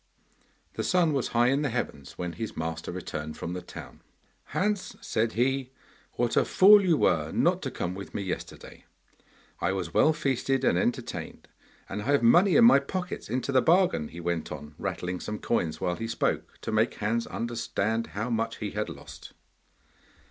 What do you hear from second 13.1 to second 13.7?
into the